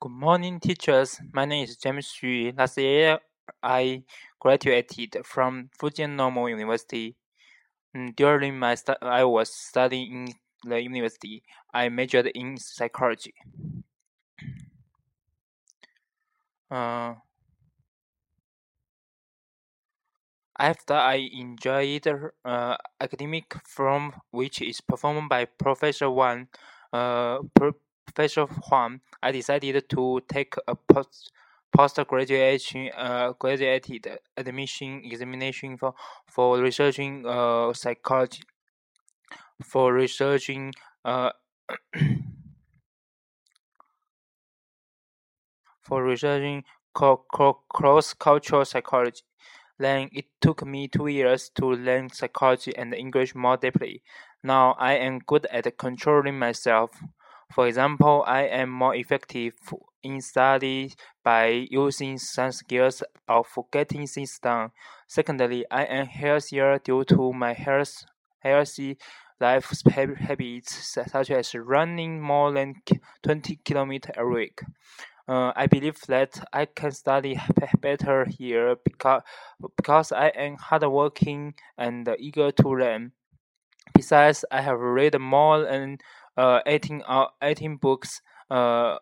[0.00, 1.20] Good morning, teachers.
[1.32, 2.56] My name is James Xu.
[2.58, 3.18] Last year,
[3.62, 4.02] I
[4.40, 7.16] graduated from Fujian Normal University.
[7.96, 10.34] Mm, during my stu- I was studying in
[10.70, 11.42] the university.
[11.74, 13.34] I majored in psychology.
[16.70, 17.14] Uh,
[20.58, 22.06] after I enjoyed
[22.44, 26.48] uh, academic form, which is performed by Professor Wang,
[26.92, 27.38] uh,
[28.12, 31.30] Professor Huang, I decided to take a post
[31.72, 35.94] postgraduation uh, graduated admission examination for
[36.26, 38.42] for researching uh, psychology
[39.62, 40.72] for researching
[41.04, 41.30] uh,
[45.82, 49.22] for researching cross-cultural psychology.
[49.78, 54.02] Then it took me two years to learn psychology and English more deeply.
[54.42, 56.90] Now I am good at controlling myself.
[57.52, 59.54] For example, I am more effective
[60.02, 60.92] in study
[61.24, 64.70] by using some skills of getting things done.
[65.08, 68.04] Secondly, I am healthier due to my health,
[68.38, 68.98] healthy
[69.40, 69.72] life
[70.18, 72.74] habits such as running more than
[73.22, 74.60] 20 kilometers a week.
[75.26, 77.40] Uh, I believe that I can study
[77.80, 79.22] better here because,
[79.76, 83.12] because I am hardworking and eager to learn.
[83.94, 85.98] Besides, I have read more than
[86.40, 88.96] uh, 18, uh, 18 books, uh,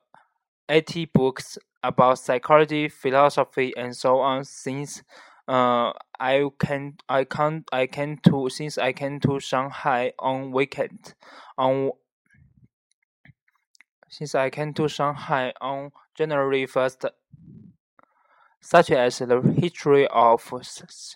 [0.69, 5.03] 80 books about psychology, philosophy, and so on since
[5.47, 11.15] uh, I can I can I can to since I came to Shanghai on weekend
[11.57, 11.93] on
[14.09, 17.05] since I came to Shanghai on January first
[18.61, 20.43] such as the history of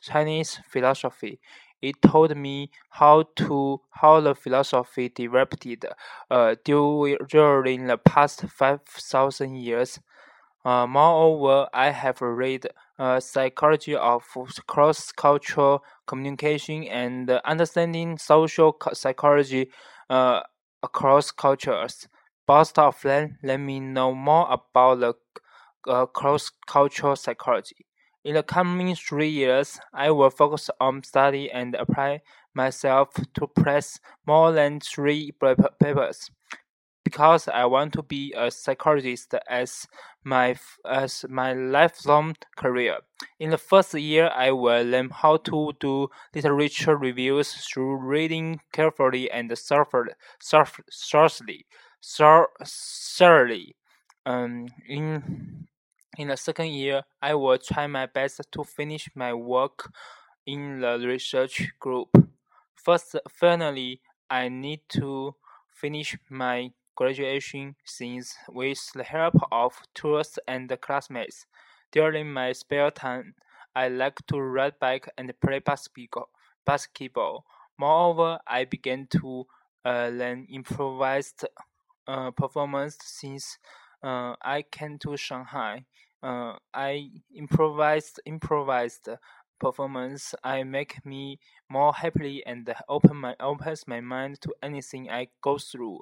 [0.03, 1.41] Chinese philosophy
[1.83, 5.67] it told me how to how the philosophy developed
[6.31, 10.01] uh, during the past five thousand years.
[10.65, 14.23] Uh, moreover, I have read uh, psychology of
[14.69, 19.71] cross-cultural communication and understanding social psychology
[20.09, 20.41] uh,
[20.83, 22.07] across cultures.
[22.47, 25.15] Both of them let me know more about the
[25.89, 27.87] uh, cross-cultural psychology.
[28.25, 32.21] In the coming three years, I will focus on study and apply
[32.55, 35.33] myself to press more than three
[35.81, 36.31] papers
[37.05, 39.87] because I want to be a psychologist as
[40.25, 40.57] my
[40.89, 42.99] as my lifelong career.
[43.41, 49.31] In the first year, I will learn how to do literature reviews through reading carefully
[49.31, 50.15] and thoroughly.
[52.65, 53.75] thoroughly.
[54.25, 55.67] Um, in
[56.19, 59.91] in the second year, I will try my best to finish my work
[60.47, 62.11] in the research group.
[62.75, 65.35] First, finally, I need to
[65.71, 71.47] finish my graduation since with the help of tutors and classmates.
[71.91, 73.35] During my spare time,
[73.75, 76.29] I like to ride bike and play basketball.
[76.65, 77.45] basketball.
[77.79, 79.47] Moreover, I began to
[79.85, 81.45] uh, learn improvised
[82.07, 83.59] uh, performance since
[84.03, 85.85] uh, I came to Shanghai.
[86.23, 89.09] Uh, I improvised improvised
[89.59, 90.35] performance.
[90.43, 95.59] I make me more happy and open my opens my mind to anything I go
[95.59, 96.01] through.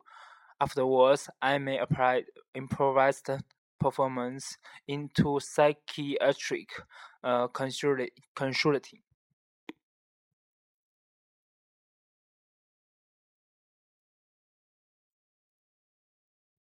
[0.60, 2.24] Afterwards, I may apply
[2.54, 3.30] improvised
[3.78, 6.68] performance into psychiatric
[7.24, 9.00] uh, consulting.